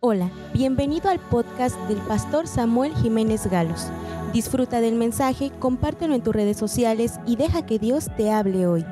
[0.00, 3.86] Hola, bienvenido al podcast del pastor Samuel Jiménez Galos.
[4.34, 8.84] Disfruta del mensaje, compártelo en tus redes sociales y deja que Dios te hable hoy.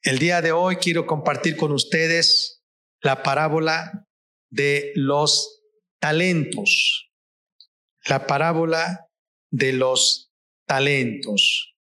[0.00, 2.64] El día de hoy quiero compartir con ustedes
[3.02, 4.08] la parábola
[4.48, 5.64] de los
[5.98, 7.12] talentos.
[8.06, 9.06] La parábola
[9.50, 10.32] de los
[10.66, 11.74] talentos.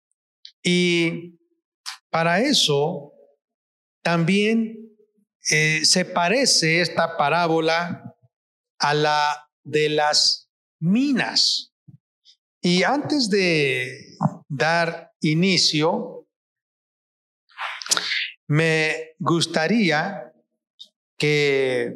[0.61, 1.39] Y
[2.09, 3.13] para eso
[4.03, 4.88] también
[5.49, 8.15] eh, se parece esta parábola
[8.79, 11.73] a la de las minas.
[12.61, 14.17] Y antes de
[14.47, 16.27] dar inicio,
[18.47, 20.33] me gustaría
[21.17, 21.95] que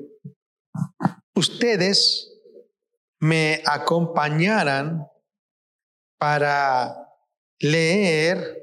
[1.35, 2.29] ustedes
[3.19, 5.07] me acompañaran
[6.17, 6.95] para
[7.59, 8.61] leer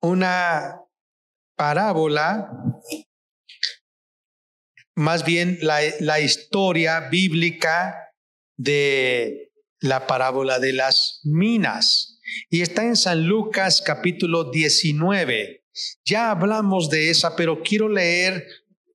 [0.00, 0.80] una
[1.56, 2.50] parábola
[4.96, 8.14] más bien la, historia bíblica
[8.56, 12.18] de la parábola de las minas.
[12.50, 15.64] Y está en San Lucas capítulo 19.
[16.04, 18.46] Ya hablamos de esa, pero quiero leer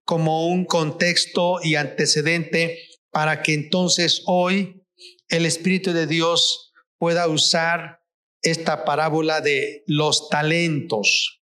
[0.04, 2.80] como un contexto y antecedente
[3.12, 4.84] para que entonces hoy
[5.30, 8.02] el Espíritu de Dios pueda usar
[8.42, 11.41] esta parábola de los talentos.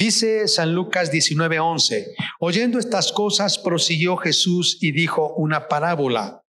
[0.00, 6.42] Dice San Lucas 19:11, oyendo estas cosas prosiguió Jesús y dijo una parábola,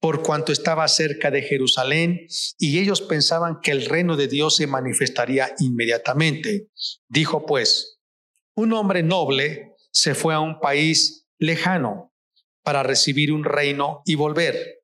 [0.00, 2.26] por cuanto estaba cerca de Jerusalén
[2.58, 6.68] y ellos pensaban que el reino de Dios se manifestaría inmediatamente.
[7.08, 7.98] Dijo pues,
[8.54, 12.12] un hombre noble se fue a un país lejano
[12.62, 14.82] para recibir un reino y volver.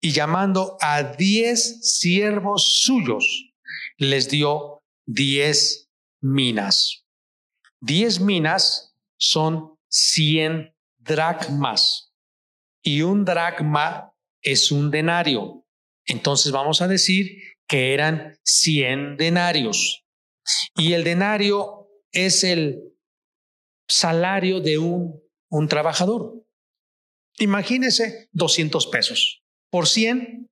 [0.00, 3.52] Y llamando a diez siervos suyos,
[3.98, 5.90] les dio diez
[6.22, 7.01] minas.
[7.84, 12.14] Diez minas son cien dracmas
[12.80, 15.66] y un dracma es un denario.
[16.06, 20.04] Entonces vamos a decir que eran cien denarios.
[20.76, 22.94] Y el denario es el
[23.88, 25.20] salario de un,
[25.50, 26.46] un trabajador.
[27.38, 29.42] Imagínese 200 pesos.
[29.70, 30.48] Por 100,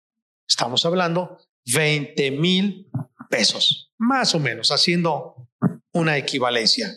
[0.48, 1.38] estamos hablando
[1.72, 2.90] 20 mil
[3.28, 5.48] pesos, más o menos, haciendo
[5.92, 6.92] una equivalencia.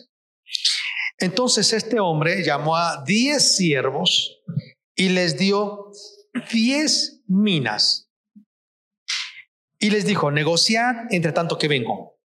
[1.18, 4.42] Entonces este hombre llamó a diez siervos
[4.94, 5.90] y les dio
[6.52, 8.10] diez minas.
[9.78, 12.18] Y les dijo, negociad entre tanto que vengo.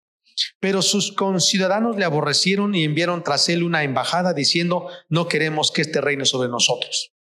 [0.59, 5.81] Pero sus conciudadanos le aborrecieron y enviaron tras él una embajada diciendo, no queremos que
[5.81, 7.13] este reine sobre nosotros.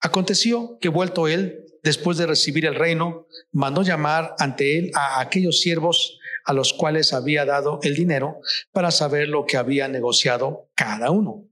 [0.00, 5.60] Aconteció que vuelto él, después de recibir el reino, mandó llamar ante él a aquellos
[5.60, 8.40] siervos a los cuales había dado el dinero
[8.72, 11.48] para saber lo que había negociado cada uno.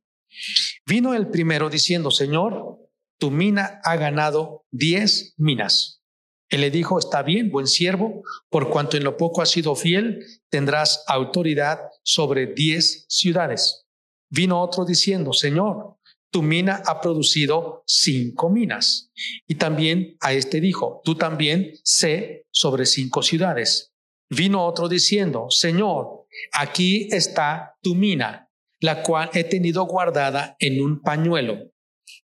[0.86, 2.78] Vino el primero diciendo, Señor,
[3.18, 6.02] tu mina ha ganado diez minas.
[6.50, 10.24] Él le dijo, está bien, buen siervo, por cuanto en lo poco has sido fiel,
[10.48, 13.86] tendrás autoridad sobre diez ciudades.
[14.30, 15.98] Vino otro diciendo, Señor,
[16.30, 19.10] tu mina ha producido cinco minas.
[19.46, 23.92] Y también a este dijo, tú también sé sobre cinco ciudades.
[24.30, 28.50] Vino otro diciendo, Señor, aquí está tu mina,
[28.80, 31.72] la cual he tenido guardada en un pañuelo,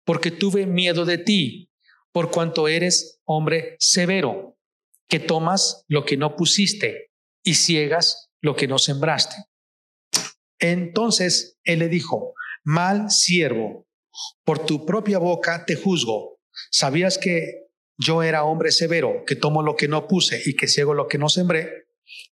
[0.04, 1.70] porque tuve miedo de ti,
[2.10, 4.58] por cuanto eres hombre severo,
[5.08, 7.12] que tomas lo que no pusiste
[7.44, 9.36] y ciegas lo que no sembraste.
[10.58, 13.86] Entonces él le dijo, mal siervo,
[14.44, 16.41] por tu propia boca te juzgo.
[16.70, 20.94] ¿Sabías que yo era hombre severo, que tomo lo que no puse y que ciego
[20.94, 21.86] lo que no sembré?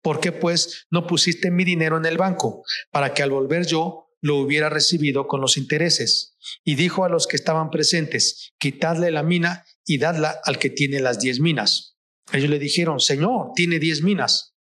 [0.03, 4.07] ¿Por qué pues no pusiste mi dinero en el banco para que al volver yo
[4.21, 6.37] lo hubiera recibido con los intereses?
[6.65, 11.01] Y dijo a los que estaban presentes, quitadle la mina y dadla al que tiene
[11.01, 11.97] las diez minas.
[12.33, 14.55] Ellos le dijeron, Señor, tiene diez minas.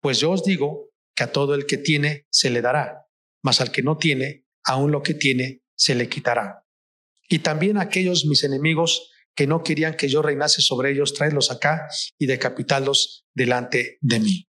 [0.00, 3.06] Pues yo os digo que a todo el que tiene se le dará,
[3.42, 6.64] mas al que no tiene, aún lo que tiene se le quitará.
[7.28, 11.88] Y también aquellos mis enemigos que no querían que yo reinase sobre ellos, traedlos acá
[12.18, 14.48] y decapitarlos delante de mí.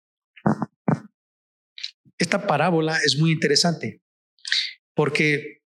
[2.19, 4.03] Esta parábola es muy interesante
[4.95, 5.63] porque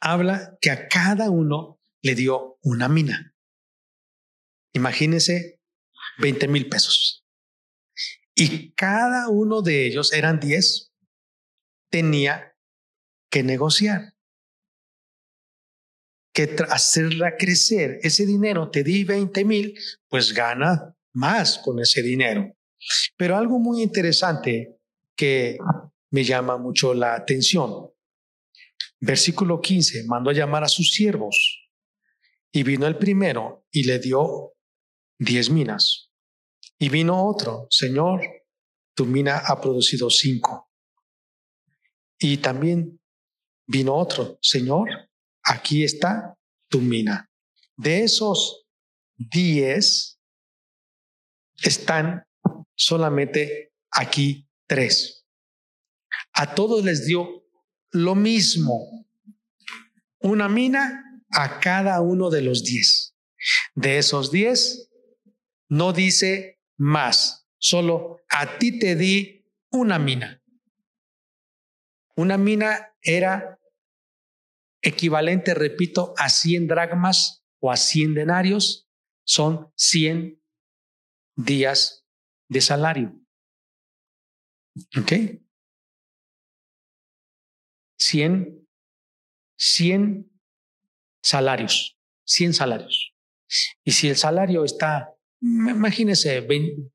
[0.00, 3.34] habla que a cada uno le dio una mina.
[4.72, 5.60] Imagínense
[6.18, 7.24] 20 mil pesos.
[8.34, 10.92] Y cada uno de ellos, eran 10,
[11.90, 12.56] tenía
[13.30, 14.14] que negociar
[16.32, 17.98] que hacerla crecer.
[18.02, 22.56] Ese dinero te di 20 mil, pues gana más con ese dinero.
[23.16, 24.78] Pero algo muy interesante
[25.14, 25.58] que
[26.10, 27.90] me llama mucho la atención.
[29.00, 31.58] Versículo 15, mandó a llamar a sus siervos
[32.52, 34.52] Y vino el primero y le dio
[35.18, 36.12] diez minas.
[36.78, 38.20] Y vino otro, Señor,
[38.94, 40.70] tu mina ha producido cinco.
[42.18, 43.00] Y también
[43.66, 44.88] vino otro, Señor,
[45.42, 46.36] aquí está
[46.68, 47.30] tu mina.
[47.76, 48.66] De esos
[49.16, 50.18] diez
[51.62, 52.26] están
[52.74, 55.26] solamente aquí tres.
[56.32, 57.44] A todos les dio
[57.90, 59.06] lo mismo,
[60.20, 63.14] una mina a cada uno de los diez.
[63.74, 64.90] De esos diez,
[65.68, 70.42] no dice más, solo a ti te di una mina.
[72.14, 73.58] Una mina era
[74.82, 78.88] equivalente, repito, a 100 dragmas o a 100 denarios,
[79.24, 80.42] son 100
[81.36, 82.04] días
[82.48, 83.18] de salario.
[84.98, 85.12] ¿Ok?
[87.98, 88.68] 100,
[89.56, 90.30] 100
[91.22, 93.14] salarios, 100 salarios.
[93.84, 96.46] Y si el salario está, imagínese,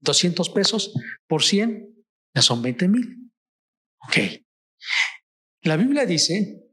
[0.02, 0.94] 200 pesos
[1.28, 2.06] por 100,
[2.36, 3.32] ya son 20 mil.
[4.08, 4.18] Ok.
[5.62, 6.67] La Biblia dice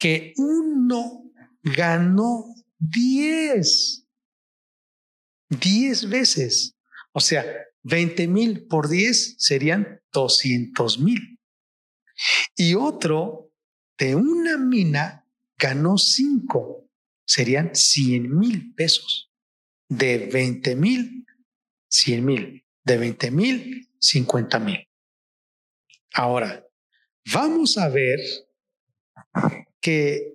[0.00, 1.30] que uno
[1.62, 2.46] ganó
[2.78, 4.06] 10.
[5.50, 6.76] 10 veces.
[7.12, 7.44] O sea,
[7.82, 11.38] 20 mil por 10 serían 200 mil.
[12.56, 13.52] Y otro
[13.98, 15.26] de una mina
[15.58, 16.88] ganó 5,
[17.26, 19.30] serían 100 mil pesos.
[19.88, 21.26] De 20 mil,
[21.88, 22.64] 100 mil.
[22.84, 24.88] De 20 mil, 50 mil.
[26.14, 26.66] Ahora,
[27.32, 28.18] vamos a ver
[29.80, 30.34] que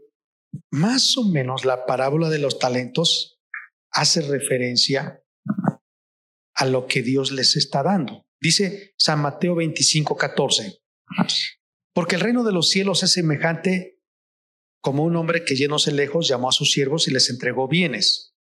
[0.71, 3.39] más o menos la parábola de los talentos
[3.91, 5.23] hace referencia
[6.53, 8.25] a lo que Dios les está dando.
[8.39, 10.81] Dice San Mateo 25, 14.
[11.93, 14.01] Porque el reino de los cielos es semejante
[14.81, 18.35] como un hombre que yéndose lejos llamó a sus siervos y les entregó bienes.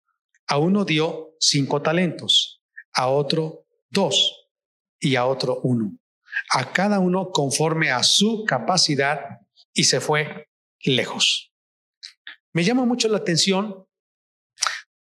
[0.48, 2.62] A uno dio cinco talentos,
[2.92, 4.48] a otro dos
[4.98, 5.98] y a otro uno.
[6.50, 9.20] A cada uno conforme a su capacidad
[9.72, 10.48] y se fue
[10.82, 11.52] lejos.
[12.52, 13.86] Me llama mucho la atención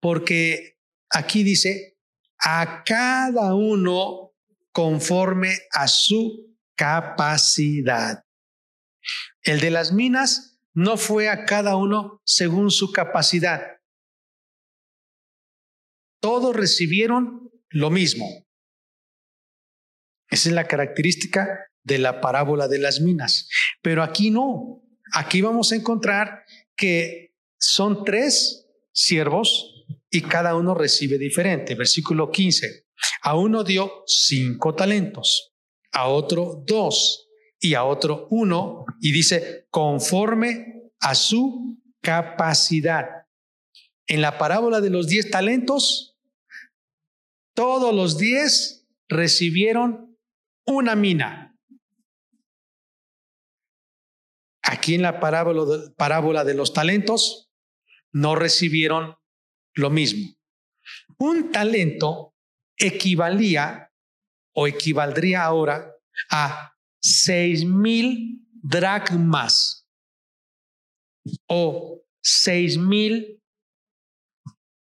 [0.01, 0.79] porque
[1.11, 1.99] aquí dice,
[2.39, 4.33] a cada uno
[4.73, 8.25] conforme a su capacidad.
[9.43, 13.81] El de las minas no fue a cada uno según su capacidad.
[16.21, 18.27] Todos recibieron lo mismo.
[20.29, 23.49] Esa es la característica de la parábola de las minas.
[23.83, 24.83] Pero aquí no.
[25.13, 26.45] Aquí vamos a encontrar
[26.77, 31.75] que son tres siervos y cada uno recibe diferente.
[31.75, 32.87] Versículo 15.
[33.23, 35.55] A uno dio cinco talentos,
[35.93, 37.29] a otro dos
[37.59, 38.85] y a otro uno.
[39.01, 43.27] Y dice, conforme a su capacidad.
[44.07, 46.19] En la parábola de los diez talentos,
[47.55, 50.19] todos los diez recibieron
[50.67, 51.50] una mina.
[54.81, 57.51] Aquí en la parábola, parábola de los talentos,
[58.13, 59.15] no recibieron
[59.75, 60.35] lo mismo.
[61.19, 62.35] Un talento
[62.79, 63.93] equivalía
[64.55, 65.93] o equivaldría ahora
[66.31, 69.87] a seis mil dracmas
[71.47, 73.39] o seis mil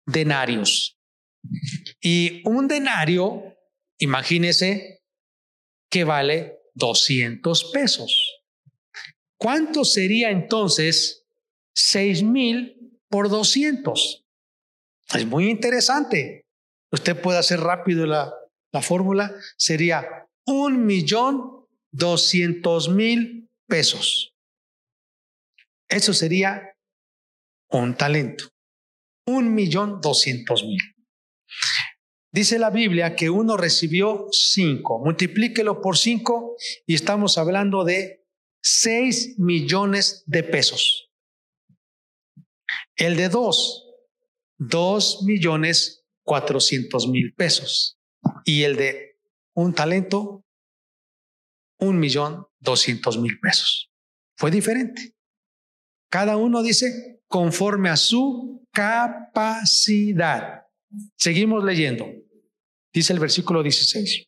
[0.05, 0.97] denarios.
[1.99, 3.57] Y un denario,
[3.97, 5.03] imagínese
[5.91, 8.32] que vale 200 pesos.
[9.43, 11.25] ¿Cuánto sería entonces
[11.75, 14.25] seis mil por 200?
[15.15, 16.45] Es muy interesante.
[16.93, 18.33] Usted puede hacer rápido la,
[18.71, 19.35] la fórmula.
[19.57, 24.33] Sería un millón doscientos mil pesos.
[25.89, 26.77] Eso sería
[27.69, 28.45] un talento.
[29.27, 30.79] Un millón doscientos mil.
[32.31, 34.99] Dice la Biblia que uno recibió cinco.
[34.99, 36.55] Multiplíquelo por cinco
[36.87, 38.22] y estamos hablando de
[38.63, 41.11] seis millones de pesos.
[42.95, 43.83] El de dos
[44.69, 47.97] dos millones cuatrocientos mil pesos.
[48.45, 49.19] Y el de
[49.53, 50.45] un talento,
[51.79, 53.91] un millón doscientos mil pesos.
[54.37, 55.15] Fue diferente.
[56.09, 60.63] Cada uno dice conforme a su capacidad.
[61.17, 62.07] Seguimos leyendo.
[62.93, 64.27] Dice el versículo 16.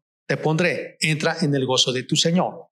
[0.31, 2.67] te pondré, entra en el gozo de tu Señor.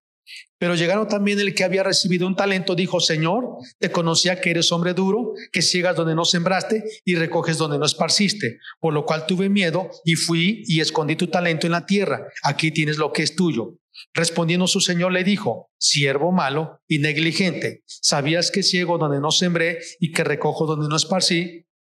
[0.59, 4.71] Pero llegaron también el que había recibido un talento, dijo, Señor, te conocía que eres
[4.71, 9.27] hombre duro, que ciegas donde no sembraste y recoges donde no esparciste, por lo cual
[9.27, 13.25] tuve miedo y fui y escondí tu talento en la tierra, aquí tienes lo que
[13.25, 13.75] es tuyo.
[14.15, 19.81] Respondiendo su señor le dijo, siervo malo y negligente, ¿sabías que ciego donde no sembré
[19.99, 21.67] y que recojo donde no esparcí?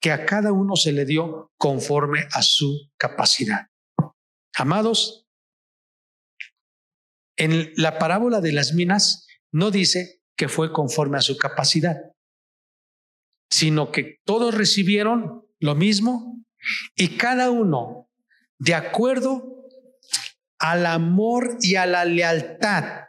[0.00, 3.66] que a cada uno se le dio conforme a su capacidad.
[4.56, 5.26] Amados,
[7.36, 11.96] en la parábola de las minas no dice que fue conforme a su capacidad,
[13.50, 16.44] sino que todos recibieron lo mismo
[16.96, 18.08] y cada uno,
[18.58, 19.66] de acuerdo
[20.58, 23.04] al amor y a la lealtad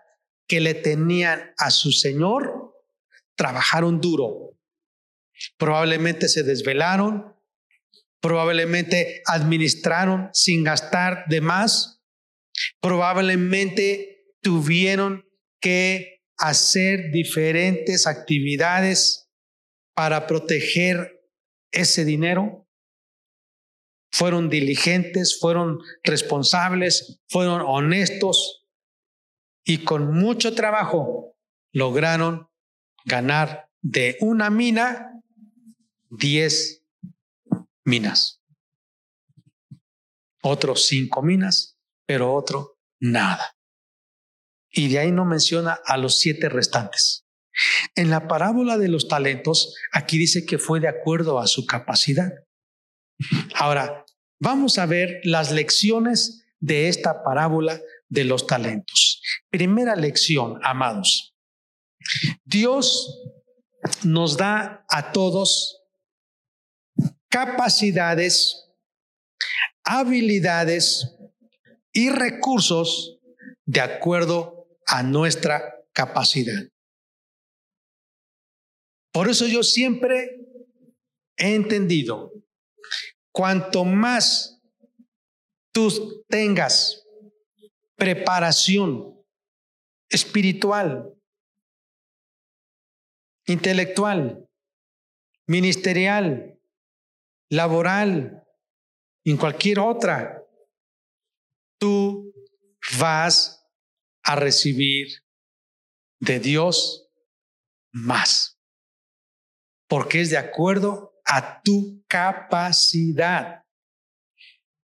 [0.48, 2.74] que le tenían a su Señor,
[3.36, 4.51] trabajaron duro
[5.57, 7.36] Probablemente se desvelaron,
[8.21, 12.01] probablemente administraron sin gastar de más,
[12.79, 15.25] probablemente tuvieron
[15.60, 19.29] que hacer diferentes actividades
[19.95, 21.21] para proteger
[21.71, 22.67] ese dinero.
[24.12, 28.65] Fueron diligentes, fueron responsables, fueron honestos
[29.63, 31.36] y con mucho trabajo
[31.71, 32.50] lograron
[33.05, 35.20] ganar de una mina
[36.11, 36.83] 10
[37.85, 38.41] minas.
[40.43, 43.55] Otros cinco minas, pero otro nada.
[44.69, 47.25] Y de ahí no menciona a los siete restantes.
[47.95, 52.31] En la parábola de los talentos, aquí dice que fue de acuerdo a su capacidad.
[53.55, 54.05] Ahora,
[54.39, 59.21] vamos a ver las lecciones de esta parábola de los talentos.
[59.49, 61.35] Primera lección, amados.
[62.45, 63.21] Dios
[64.03, 65.80] nos da a todos
[67.31, 68.69] capacidades,
[69.83, 71.15] habilidades
[71.93, 73.19] y recursos
[73.65, 76.61] de acuerdo a nuestra capacidad.
[79.13, 80.39] Por eso yo siempre
[81.38, 82.31] he entendido,
[83.33, 84.61] cuanto más
[85.73, 87.03] tú tengas
[87.95, 89.17] preparación
[90.09, 91.13] espiritual,
[93.45, 94.47] intelectual,
[95.47, 96.60] ministerial,
[97.51, 98.43] laboral,
[99.25, 100.43] en cualquier otra,
[101.77, 102.34] tú
[102.98, 103.63] vas
[104.24, 105.08] a recibir
[106.20, 107.10] de Dios
[107.91, 108.58] más,
[109.88, 113.63] porque es de acuerdo a tu capacidad.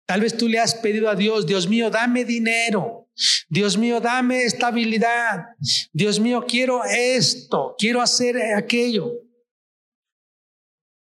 [0.06, 3.10] Tal vez tú le has pedido a Dios, Dios mío, dame dinero.
[3.50, 5.46] Dios mío, dame estabilidad.
[5.92, 9.12] Dios mío, quiero esto, quiero hacer aquello.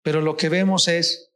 [0.02, 1.33] Pero lo que vemos es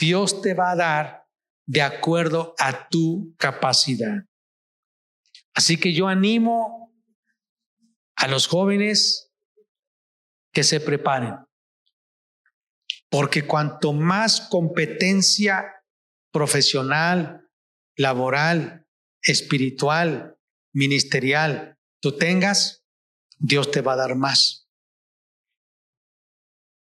[0.00, 1.26] Dios te va a dar
[1.66, 4.24] de acuerdo a tu capacidad.
[5.54, 6.92] Así que yo animo
[8.16, 9.30] a los jóvenes
[10.52, 11.36] que se preparen,
[13.10, 15.84] porque cuanto más competencia
[16.32, 17.48] profesional,
[17.96, 18.86] laboral,
[19.22, 20.38] espiritual,
[20.72, 22.84] ministerial tú tengas,
[23.38, 24.59] Dios te va a dar más.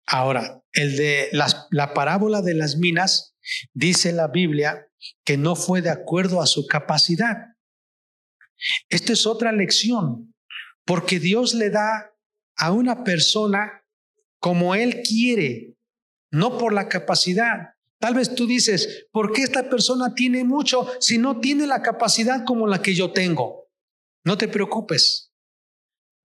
[0.05, 3.35] Ahora, el de la parábola de las minas,
[3.73, 4.87] dice la Biblia
[5.23, 7.55] que no fue de acuerdo a su capacidad.
[8.89, 10.33] Esta es otra lección,
[10.85, 12.13] porque Dios le da
[12.57, 13.83] a una persona
[14.39, 15.75] como Él quiere,
[16.31, 17.75] no por la capacidad.
[17.99, 22.43] Tal vez tú dices, ¿por qué esta persona tiene mucho si no tiene la capacidad
[22.45, 23.69] como la que yo tengo?
[24.25, 25.33] No te preocupes.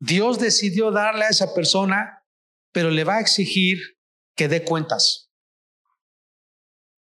[0.01, 2.18] Dios decidió darle a esa persona,
[2.73, 3.99] pero le va a exigir
[4.37, 5.31] que dé cuentas.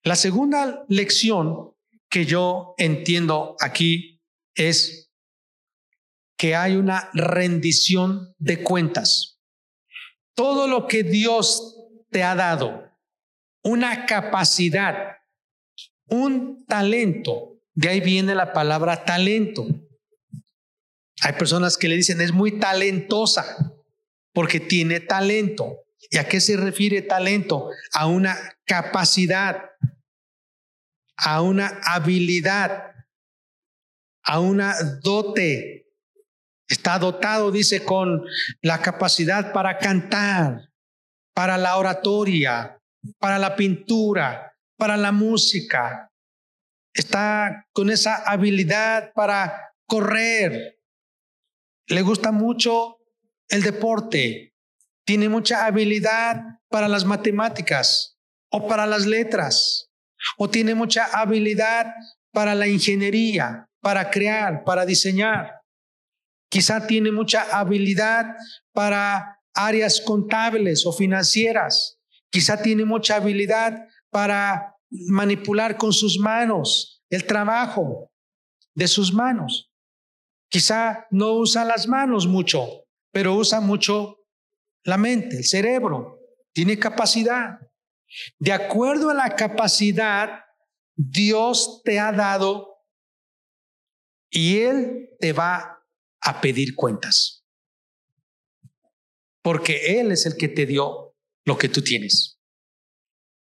[0.02, 1.75] La segunda lección
[2.08, 4.23] que yo entiendo aquí
[4.54, 5.12] es
[6.38, 9.40] que hay una rendición de cuentas.
[10.35, 11.76] Todo lo que Dios
[12.11, 12.88] te ha dado,
[13.64, 15.16] una capacidad,
[16.08, 19.66] un talento, de ahí viene la palabra talento.
[21.23, 23.75] Hay personas que le dicen es muy talentosa
[24.36, 25.86] porque tiene talento.
[26.10, 27.70] ¿Y a qué se refiere talento?
[27.94, 29.70] A una capacidad,
[31.16, 32.92] a una habilidad,
[34.22, 35.86] a una dote.
[36.68, 38.26] Está dotado, dice, con
[38.60, 40.68] la capacidad para cantar,
[41.34, 42.78] para la oratoria,
[43.18, 46.12] para la pintura, para la música.
[46.92, 50.78] Está con esa habilidad para correr.
[51.86, 52.96] Le gusta mucho
[53.48, 54.54] el deporte.
[55.04, 58.18] Tiene mucha habilidad para las matemáticas
[58.50, 59.90] o para las letras.
[60.38, 61.94] O tiene mucha habilidad
[62.32, 65.60] para la ingeniería, para crear, para diseñar.
[66.50, 68.36] Quizá tiene mucha habilidad
[68.72, 71.98] para áreas contables o financieras.
[72.30, 78.10] Quizá tiene mucha habilidad para manipular con sus manos el trabajo
[78.74, 79.70] de sus manos.
[80.48, 82.85] Quizá no usa las manos mucho,
[83.16, 84.26] pero usa mucho
[84.85, 86.20] la mente, el cerebro.
[86.52, 87.58] Tiene capacidad.
[88.38, 90.44] De acuerdo a la capacidad,
[90.94, 92.85] Dios te ha dado
[94.28, 95.82] y Él te va
[96.20, 97.42] a pedir cuentas.
[99.40, 102.38] Porque Él es el que te dio lo que tú tienes.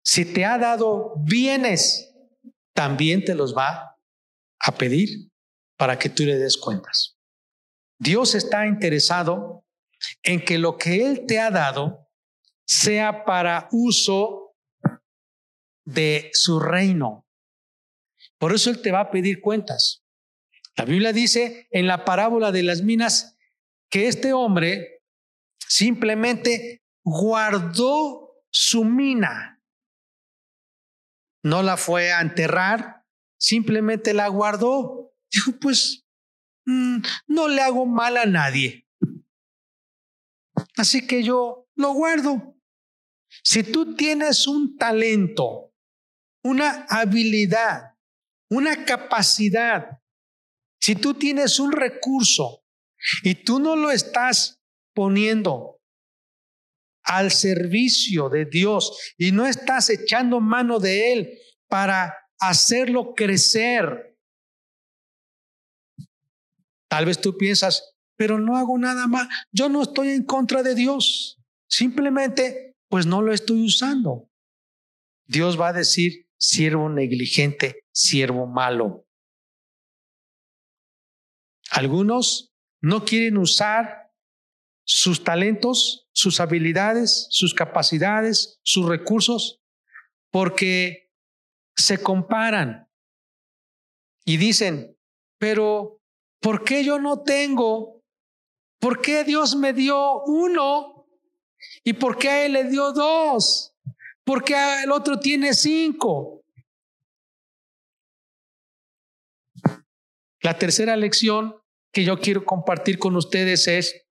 [0.05, 2.15] Si te ha dado bienes,
[2.75, 3.97] también te los va
[4.61, 5.31] a pedir
[5.79, 7.14] para que tú le des cuentas.
[8.05, 9.65] Dios está interesado
[10.23, 12.11] en que lo que Él te ha dado
[12.67, 14.55] sea para uso
[15.87, 17.27] de su reino.
[18.37, 20.05] Por eso Él te va a pedir cuentas.
[20.77, 23.39] La Biblia dice en la parábola de las minas
[23.89, 25.03] que este hombre
[25.67, 29.63] simplemente guardó su mina.
[31.43, 33.07] No la fue a enterrar,
[33.39, 35.15] simplemente la guardó.
[35.31, 36.04] Dijo, pues,
[36.67, 36.99] mm,
[37.29, 38.87] no le hago mal a nadie.
[40.77, 42.57] Así que yo lo guardo.
[43.43, 45.73] Si tú tienes un talento,
[46.43, 47.97] una habilidad,
[48.51, 50.01] una capacidad
[50.85, 52.63] si tú tienes un recurso
[53.23, 54.61] y tú no lo estás
[54.93, 55.81] poniendo
[57.05, 64.14] al servicio de Dios y no estás echando mano de Él para hacerlo crecer,
[66.95, 70.77] tal vez tú piensas, pero no hago nada más, yo no estoy en contra de
[70.77, 74.31] Dios, simplemente pues no lo estoy usando.
[75.27, 79.09] Dios va a decir, siervo negligente, siervo malo.
[81.73, 84.13] Algunos no quieren usar
[84.87, 89.61] sus talentos, sus habilidades, sus capacidades, sus recursos,
[90.31, 91.11] porque
[91.75, 92.89] se comparan
[94.25, 94.97] y dicen,
[95.41, 96.04] pero
[96.45, 98.05] ¿por qué yo no tengo?
[98.79, 101.09] ¿Por qué Dios me dio uno?
[101.83, 103.75] ¿Y por qué a él le dio dos?
[104.25, 106.45] ¿Por qué el otro tiene cinco?
[110.43, 111.57] La tercera lección
[111.91, 114.07] que yo quiero compartir con ustedes es,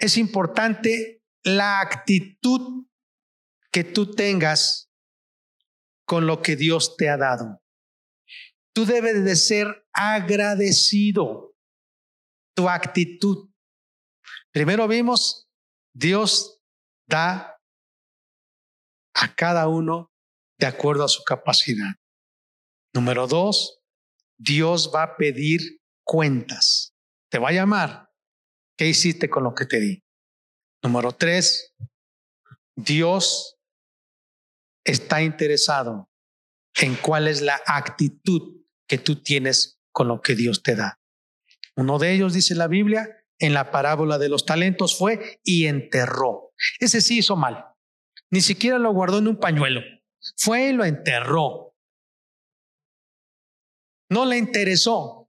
[0.00, 2.86] es importante la actitud
[3.70, 4.90] que tú tengas
[6.04, 7.62] con lo que Dios te ha dado.
[8.78, 11.52] Tú debes de ser agradecido.
[12.54, 13.50] Tu actitud.
[14.52, 15.48] Primero vimos,
[15.92, 16.60] Dios
[17.08, 17.60] da
[19.14, 20.12] a cada uno
[20.60, 21.92] de acuerdo a su capacidad.
[22.94, 23.80] Número dos,
[24.38, 26.94] Dios va a pedir cuentas.
[27.32, 28.12] Te va a llamar.
[28.76, 30.04] ¿Qué hiciste con lo que te di?
[30.84, 31.74] Número tres,
[32.76, 33.58] Dios
[34.84, 36.08] está interesado
[36.74, 38.57] en cuál es la actitud
[38.88, 41.00] que tú tienes con lo que Dios te da.
[41.76, 46.52] Uno de ellos, dice la Biblia, en la parábola de los talentos fue y enterró.
[46.80, 47.66] Ese sí hizo mal.
[48.30, 49.80] Ni siquiera lo guardó en un pañuelo.
[50.36, 51.76] Fue y lo enterró.
[54.10, 55.28] No le interesó.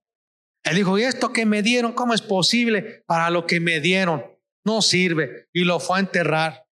[0.63, 3.04] Él dijo, ¿y esto que me dieron, cómo es posible?
[3.06, 4.26] Para lo que me dieron,
[4.65, 5.50] no sirve.
[5.54, 6.65] Y lo fue a enterrar.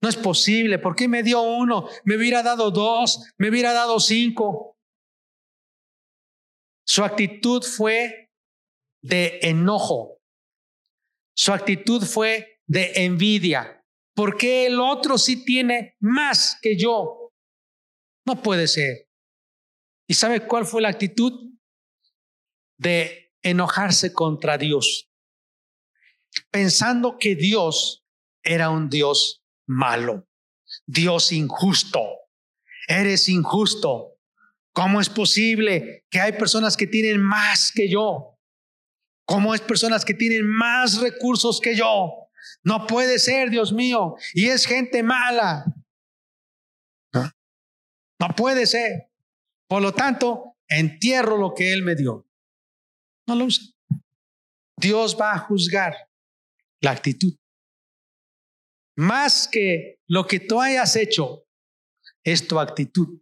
[0.00, 0.78] No es posible.
[0.78, 1.88] ¿Por qué me dio uno?
[2.04, 4.77] Me hubiera dado dos, me hubiera dado cinco.
[6.88, 8.30] Su actitud fue
[9.02, 10.20] de enojo.
[11.36, 13.84] Su actitud fue de envidia.
[14.14, 17.30] ¿Por qué el otro sí tiene más que yo?
[18.26, 19.08] No puede ser.
[20.08, 21.48] ¿Y sabe cuál fue la actitud?
[22.78, 25.10] de enojarse contra Dios,
[26.50, 28.04] pensando que Dios
[28.42, 30.28] era un Dios malo,
[30.86, 32.00] Dios injusto.
[32.86, 34.17] Eres injusto.
[34.78, 38.38] ¿Cómo es posible que hay personas que tienen más que yo?
[39.26, 42.30] ¿Cómo es personas que tienen más recursos que yo?
[42.62, 44.14] No puede ser, Dios mío.
[44.34, 45.64] Y es gente mala.
[47.12, 47.28] No,
[48.20, 49.10] no puede ser.
[49.66, 52.24] Por lo tanto, entierro lo que Él me dio.
[53.26, 53.64] No lo usa.
[54.76, 56.08] Dios va a juzgar
[56.80, 57.36] la actitud.
[58.96, 61.48] Más que lo que tú hayas hecho,
[62.22, 63.20] es tu actitud.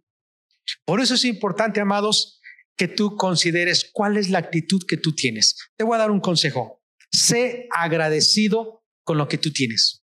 [0.85, 2.41] Por eso es importante, amados,
[2.77, 5.55] que tú consideres cuál es la actitud que tú tienes.
[5.75, 6.83] Te voy a dar un consejo.
[7.11, 10.03] Sé agradecido con lo que tú tienes.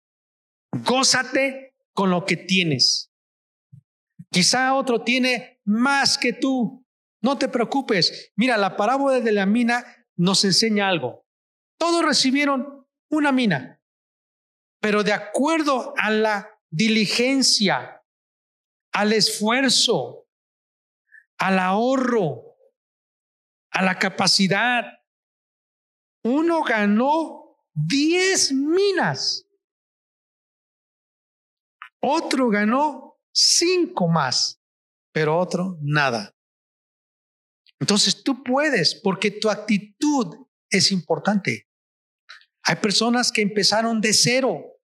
[0.83, 3.11] Gózate con lo que tienes.
[4.31, 6.85] Quizá otro tiene más que tú.
[7.21, 8.31] No te preocupes.
[8.35, 11.25] Mira, la parábola de la mina nos enseña algo.
[11.79, 13.81] Todos recibieron una mina,
[14.81, 18.03] pero de acuerdo a la diligencia,
[18.93, 20.26] al esfuerzo,
[21.37, 22.57] al ahorro,
[23.71, 24.83] a la capacidad.
[26.23, 29.45] Uno ganó 10 minas,
[32.01, 34.61] otro ganó 5 más,
[35.11, 36.35] pero otro nada.
[37.79, 41.69] Entonces tú puedes, porque tu actitud es importante.
[42.63, 44.81] Hay personas que empezaron de cero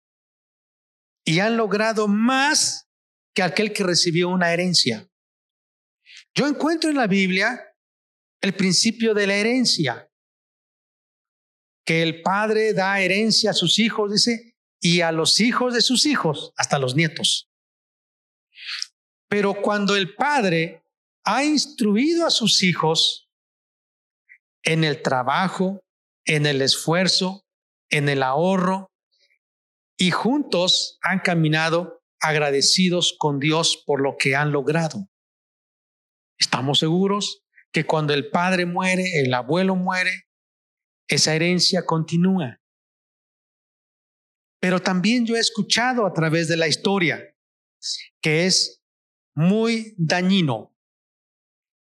[1.24, 2.88] y han logrado más
[3.34, 5.08] que aquel que recibió una herencia.
[6.34, 7.60] Yo encuentro en la Biblia
[8.40, 10.10] el principio de la herencia,
[11.84, 16.06] que el padre da herencia a sus hijos, dice, y a los hijos de sus
[16.06, 17.48] hijos, hasta los nietos.
[19.28, 20.82] Pero cuando el padre
[21.24, 23.28] ha instruido a sus hijos
[24.62, 25.80] en el trabajo,
[26.24, 27.44] en el esfuerzo,
[27.90, 28.90] en el ahorro,
[29.96, 35.08] y juntos han caminado agradecidos con Dios por lo que han logrado.
[36.38, 40.28] Estamos seguros que cuando el padre muere, el abuelo muere,
[41.08, 42.60] esa herencia continúa.
[44.60, 47.22] Pero también yo he escuchado a través de la historia
[48.20, 48.82] que es
[49.34, 50.74] muy dañino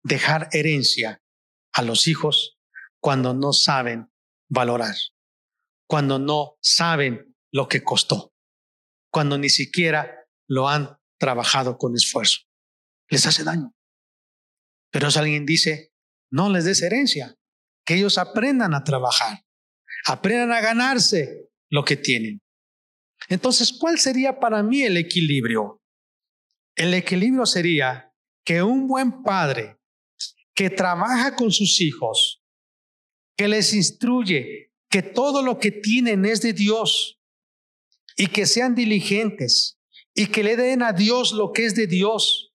[0.03, 1.23] dejar herencia
[1.73, 2.59] a los hijos
[3.01, 4.11] cuando no saben
[4.49, 4.95] valorar,
[5.87, 8.33] cuando no saben lo que costó,
[9.11, 12.41] cuando ni siquiera lo han trabajado con esfuerzo.
[13.09, 13.75] Les hace daño.
[14.93, 15.93] Pero si alguien dice,
[16.31, 17.35] no les des herencia,
[17.85, 19.45] que ellos aprendan a trabajar,
[20.07, 22.41] aprendan a ganarse lo que tienen.
[23.29, 25.81] Entonces, ¿cuál sería para mí el equilibrio?
[26.77, 28.13] El equilibrio sería
[28.45, 29.79] que un buen padre
[30.55, 32.43] que trabaja con sus hijos,
[33.37, 37.19] que les instruye que todo lo que tienen es de Dios
[38.17, 39.79] y que sean diligentes
[40.15, 42.53] y que le den a Dios lo que es de Dios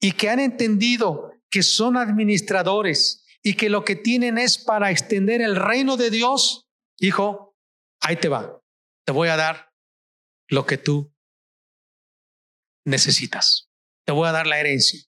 [0.00, 5.42] y que han entendido que son administradores y que lo que tienen es para extender
[5.42, 6.66] el reino de Dios,
[6.98, 7.54] hijo,
[8.00, 8.60] ahí te va.
[9.04, 9.70] Te voy a dar
[10.48, 11.14] lo que tú
[12.86, 13.70] necesitas.
[14.06, 15.00] Te voy a dar la herencia.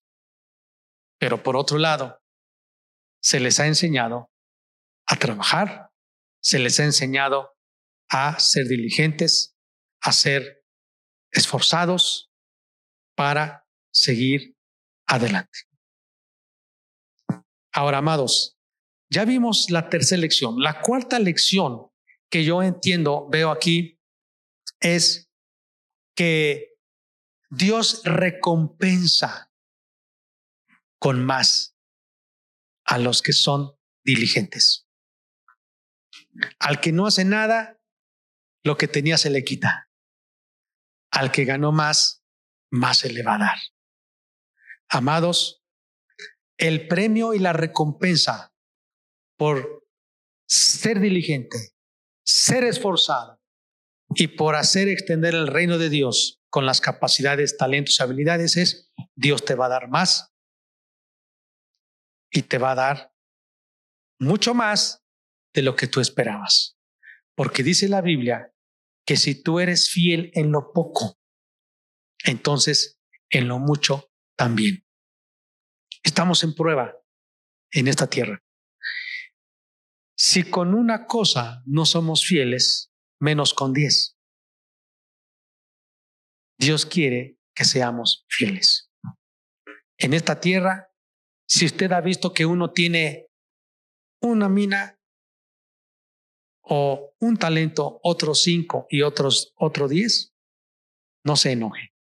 [1.18, 2.22] Pero por otro lado,
[3.22, 4.30] se les ha enseñado
[5.06, 5.92] a trabajar,
[6.42, 7.56] se les ha enseñado
[8.10, 9.56] a ser diligentes,
[10.02, 10.62] a ser
[11.30, 12.30] esforzados
[13.16, 14.58] para seguir
[15.06, 15.73] adelante.
[17.74, 18.56] Ahora, amados,
[19.10, 20.60] ya vimos la tercera lección.
[20.60, 21.90] La cuarta lección
[22.30, 24.00] que yo entiendo, veo aquí,
[24.80, 25.28] es
[26.16, 26.78] que
[27.50, 29.52] Dios recompensa
[31.00, 31.76] con más
[32.84, 34.88] a los que son diligentes.
[36.60, 37.80] Al que no hace nada,
[38.62, 39.90] lo que tenía se le quita.
[41.10, 42.24] Al que ganó más,
[42.70, 43.58] más se le va a dar.
[44.88, 45.63] Amados,
[46.58, 48.54] el premio y la recompensa
[49.36, 49.86] por
[50.46, 51.74] ser diligente,
[52.24, 53.40] ser esforzado
[54.10, 58.92] y por hacer extender el reino de Dios con las capacidades, talentos y habilidades es
[59.16, 60.32] Dios te va a dar más
[62.30, 63.14] y te va a dar
[64.20, 65.04] mucho más
[65.52, 66.76] de lo que tú esperabas.
[67.34, 68.52] Porque dice la Biblia
[69.04, 71.18] que si tú eres fiel en lo poco,
[72.24, 74.83] entonces en lo mucho también.
[76.04, 76.94] Estamos en prueba
[77.72, 78.40] en esta tierra.
[80.16, 84.16] Si con una cosa no somos fieles, menos con diez.
[86.58, 88.90] Dios quiere que seamos fieles.
[89.98, 90.92] En esta tierra,
[91.48, 93.28] si usted ha visto que uno tiene
[94.20, 95.00] una mina
[96.62, 100.34] o un talento, otros cinco y otros otro diez,
[101.24, 101.94] no se enoje.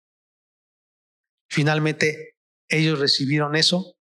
[1.49, 2.32] Finalmente,
[2.69, 3.97] ellos recibieron eso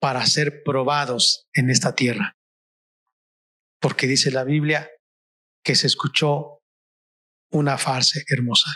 [0.00, 2.38] para ser probados en esta tierra.
[3.80, 4.90] Porque dice la Biblia
[5.62, 6.62] que se escuchó
[7.50, 8.70] una farsa hermosa.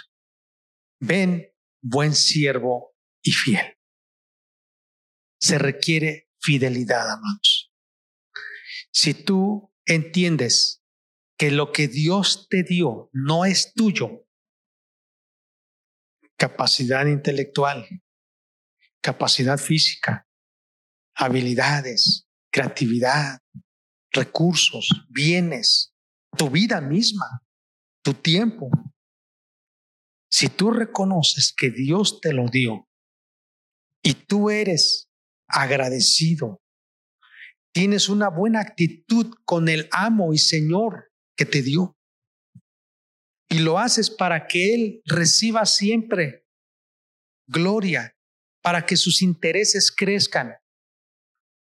[1.01, 3.79] Ven, buen siervo y fiel.
[5.41, 7.73] Se requiere fidelidad, amados.
[8.93, 10.83] Si tú entiendes
[11.39, 14.27] que lo que Dios te dio no es tuyo,
[16.37, 17.87] capacidad intelectual,
[19.05, 20.27] capacidad física,
[21.14, 23.38] habilidades, creatividad,
[24.11, 25.93] recursos, bienes,
[26.38, 27.43] tu vida misma,
[28.03, 28.71] tu tiempo.
[30.31, 32.88] Si tú reconoces que Dios te lo dio
[34.03, 35.11] y tú eres
[35.49, 36.62] agradecido,
[37.75, 41.95] tienes una buena actitud con el amo y Señor que te dio,
[43.51, 46.47] y lo haces para que Él reciba siempre
[47.47, 48.13] gloria,
[48.64, 50.55] para que sus intereses crezcan,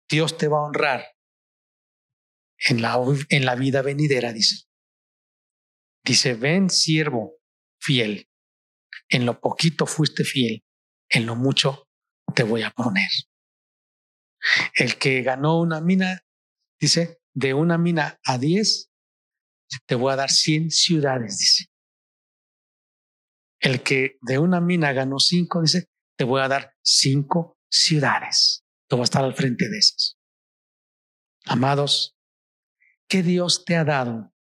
[0.06, 1.06] Dios te va a honrar
[2.68, 4.66] en la, en la vida venidera, dice.
[6.04, 7.38] Dice, ven siervo
[7.80, 8.28] fiel,
[9.08, 10.62] en lo poquito fuiste fiel,
[11.08, 11.88] en lo mucho
[12.34, 13.08] te voy a poner.
[14.74, 16.20] El que ganó una mina,
[16.78, 18.90] dice, de una mina a diez,
[19.86, 21.64] te voy a dar cien ciudades, dice.
[23.58, 25.89] El que de una mina ganó cinco, dice,
[26.20, 28.62] te voy a dar cinco ciudades.
[28.90, 30.18] Tú vas a estar al frente de esas.
[31.46, 32.14] Amados,
[33.09, 34.30] ¿qué Dios te ha dado?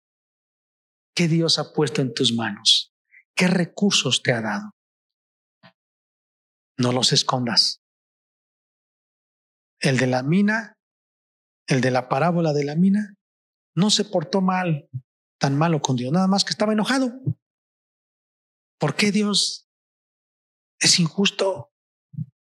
[1.14, 2.92] ¿Qué Dios ha puesto en tus manos?
[3.34, 4.72] ¿Qué recursos te ha dado?
[6.76, 7.80] No los escondas.
[9.78, 10.76] El de la mina,
[11.66, 13.14] el de la parábola de la mina,
[13.74, 14.90] no se portó mal,
[15.38, 17.22] tan malo con Dios, nada más que estaba enojado.
[18.78, 19.66] ¿Por qué Dios
[20.78, 21.69] es injusto?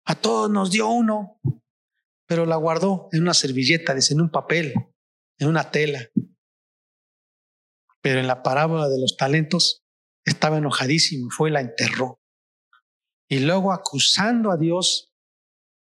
[0.09, 1.38] A todos nos dio uno
[2.29, 4.75] pero la guardó en una servilleta, dice, en un papel,
[5.38, 6.11] en una tela.
[8.03, 9.83] Pero en la parábola de los talentos
[10.27, 12.21] estaba enojadísimo y fue y la enterró.
[13.31, 15.11] Y luego acusando a Dios,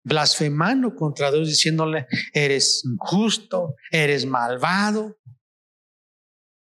[0.05, 5.19] blasfemando contra Dios, diciéndole, eres injusto, eres malvado.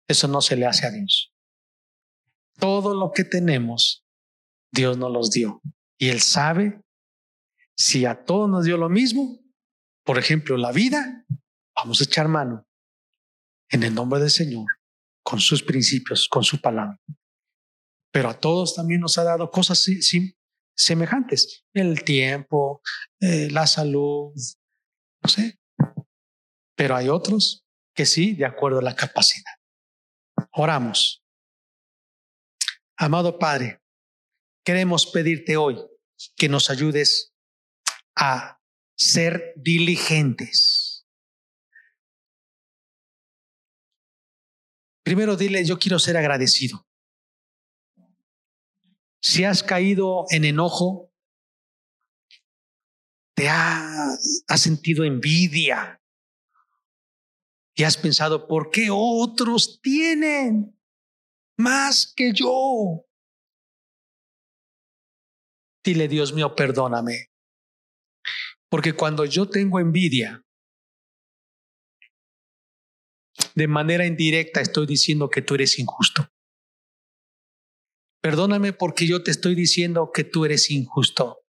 [0.08, 1.34] Eso no se le hace a Dios.
[2.58, 4.06] Todo lo que tenemos,
[4.72, 5.62] Dios nos los dio.
[5.98, 6.82] Y Él sabe
[7.80, 9.40] si a todos nos dio lo mismo,
[10.04, 11.26] por ejemplo, la vida,
[11.74, 12.68] vamos a echar mano
[13.70, 14.66] en el nombre del Señor,
[15.24, 17.00] con sus principios, con su palabra.
[18.12, 19.88] Pero a todos también nos ha dado cosas
[20.76, 21.64] semejantes.
[21.74, 22.82] El tiempo,
[23.22, 24.34] eh, la salud,
[25.24, 25.58] no sé.
[26.76, 27.64] Pero hay otros
[27.96, 29.54] que sí, de acuerdo a la capacidad.
[30.52, 31.24] Oramos.
[32.98, 33.80] Amado Padre,
[34.66, 35.80] queremos pedirte hoy
[36.36, 37.34] que nos ayudes
[38.20, 38.62] a
[38.96, 41.08] ser diligentes.
[45.04, 46.86] Primero dile, yo quiero ser agradecido.
[49.22, 51.12] Si has caído en enojo,
[53.36, 56.02] te has, has sentido envidia
[57.74, 60.78] y has pensado, ¿por qué otros tienen
[61.58, 63.06] más que yo?
[65.82, 67.29] Dile, Dios mío, perdóname.
[68.70, 70.44] Porque cuando yo tengo envidia,
[73.56, 76.30] de manera indirecta estoy diciendo que tú eres injusto.
[78.22, 81.46] Perdóname porque yo te estoy diciendo que tú eres injusto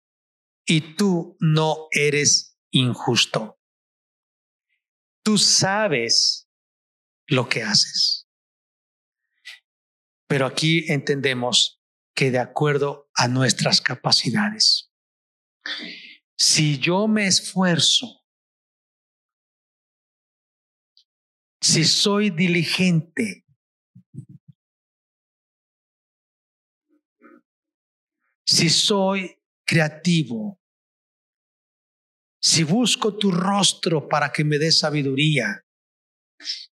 [0.66, 3.58] y tú no eres injusto.
[5.22, 6.48] Tú sabes
[7.26, 8.28] lo que haces.
[10.26, 11.80] Pero aquí entendemos
[12.14, 14.90] que de acuerdo a nuestras capacidades.
[16.36, 18.24] Si yo me esfuerzo,
[21.60, 23.44] si soy diligente,
[28.44, 30.60] si soy creativo,
[32.42, 35.64] si busco tu rostro para que me dé sabiduría,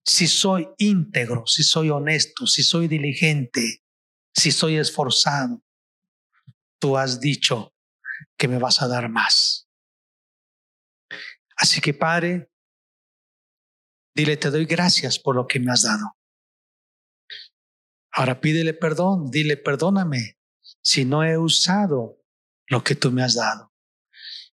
[0.05, 3.83] si soy íntegro, si soy honesto, si soy diligente,
[4.35, 5.62] si soy esforzado,
[6.79, 7.72] tú has dicho
[8.37, 9.68] que me vas a dar más.
[11.56, 12.50] Así que Padre,
[14.14, 16.16] dile, te doy gracias por lo que me has dado.
[18.12, 20.38] Ahora pídele perdón, dile, perdóname
[20.82, 22.18] si no he usado
[22.68, 23.72] lo que tú me has dado,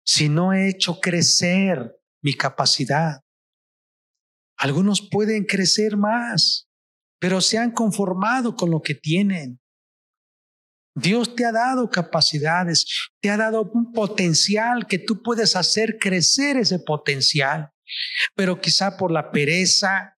[0.04, 3.22] si no he hecho crecer mi capacidad,
[4.56, 6.68] Algunos pueden crecer más,
[7.18, 9.60] pero se han conformado con lo que tienen.
[10.96, 16.56] Dios te ha dado capacidades, te ha dado un potencial que tú puedes hacer crecer
[16.56, 17.70] ese potencial,
[18.34, 20.16] pero quizá por la pereza,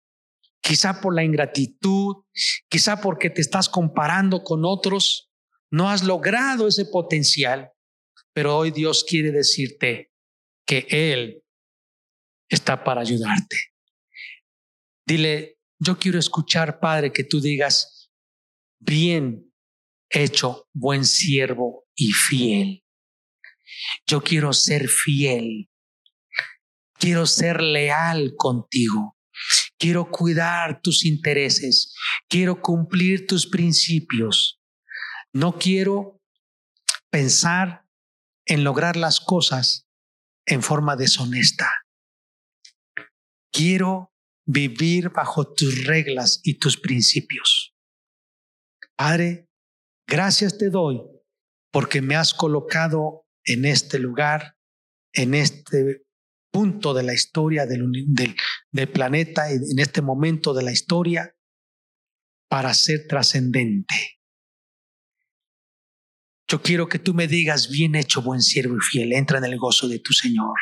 [0.61, 2.19] quizá por la ingratitud,
[2.69, 5.33] quizá porque te estás comparando con otros,
[5.69, 7.73] no has logrado ese potencial,
[8.33, 10.12] pero hoy Dios quiere decirte
[10.64, 11.43] que Él
[12.49, 13.57] está para ayudarte.
[15.05, 18.12] Dile, yo quiero escuchar, Padre, que tú digas,
[18.79, 19.47] bien
[20.11, 22.85] hecho, buen siervo y fiel.
[24.07, 25.71] Yo quiero ser fiel.
[26.94, 29.16] Quiero ser leal contigo.
[29.79, 31.94] Quiero cuidar tus intereses.
[32.29, 34.61] Quiero cumplir tus principios.
[35.33, 36.21] No quiero
[37.11, 37.85] pensar
[38.47, 39.87] en lograr las cosas
[40.47, 41.71] en forma deshonesta.
[43.53, 44.12] Quiero
[44.47, 47.75] vivir bajo tus reglas y tus principios.
[48.97, 49.47] Padre,
[50.09, 51.03] Gracias te doy
[51.71, 54.57] porque me has colocado en este lugar,
[55.12, 56.07] en este
[56.51, 58.35] punto de la historia del,
[58.90, 61.37] planeta, en este momento de la historia,
[62.49, 64.18] para ser trascendente.
[66.51, 69.59] Yo quiero que tú me digas, bien hecho, buen siervo y fiel, entra en el
[69.59, 70.57] gozo de tu Señor.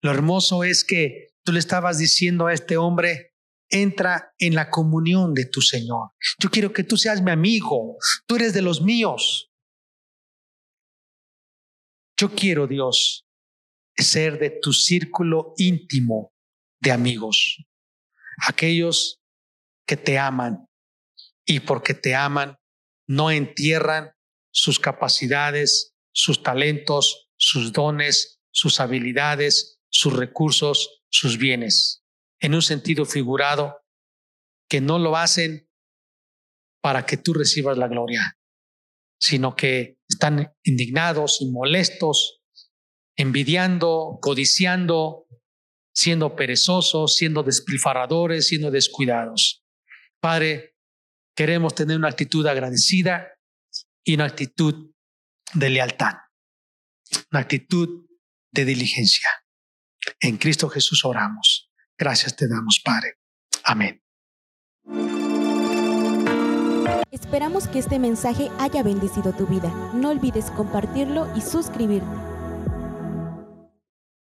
[0.00, 3.33] Lo hermoso es que tú le estabas diciendo a este hombre,
[3.68, 6.10] entra en la comunión de tu Señor.
[6.38, 7.96] Yo quiero que tú seas mi amigo,
[8.26, 9.50] tú eres de los míos.
[12.16, 13.26] Yo quiero, Dios,
[13.96, 16.32] ser de tu círculo íntimo
[16.80, 17.64] de amigos,
[18.46, 19.20] aquellos
[19.86, 20.68] que te aman
[21.44, 22.56] y porque te aman
[23.06, 24.12] no entierran
[24.52, 32.03] sus capacidades, sus talentos, sus dones, sus habilidades, sus recursos, sus bienes
[32.40, 33.80] en un sentido figurado,
[34.68, 35.68] que no lo hacen
[36.82, 38.38] para que tú recibas la gloria,
[39.18, 42.42] sino que están indignados y molestos,
[43.16, 45.26] envidiando, codiciando,
[45.94, 49.64] siendo perezosos, siendo despilfarradores, siendo descuidados.
[50.20, 50.76] Padre,
[51.36, 53.28] queremos tener una actitud agradecida
[54.04, 54.92] y una actitud
[55.54, 56.14] de lealtad,
[57.30, 58.06] una actitud
[58.52, 59.28] de diligencia.
[60.20, 61.70] En Cristo Jesús oramos.
[61.98, 63.18] Gracias te damos, Padre.
[63.64, 64.00] Amén.
[67.10, 69.68] Esperamos que este mensaje haya bendecido tu vida.
[69.94, 72.33] No olvides compartirlo y suscribirte.